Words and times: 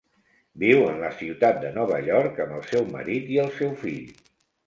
Viu 0.61 0.79
en 0.85 0.95
la 1.01 1.09
ciutat 1.17 1.59
de 1.65 1.73
Nova 1.75 1.99
York 2.09 2.41
amb 2.45 2.57
el 2.59 2.65
seu 2.71 2.89
marit 2.95 3.31
i 3.35 3.37
el 3.43 3.51
seu 3.59 3.77
fill. 3.83 4.09